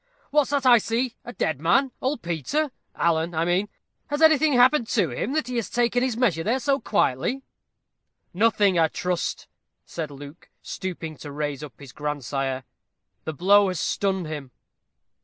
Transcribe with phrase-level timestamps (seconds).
[0.31, 1.91] What's that I see a dead man?
[2.01, 3.69] Old Peter Alan I mean
[4.07, 7.43] has anything happened to him, that he has taken his measure there so quietly?"
[8.33, 9.47] "Nothing, I trust,"
[9.85, 12.63] said Luke, stooping to raise up his grandsire.
[13.25, 14.49] "The blow has stunned him."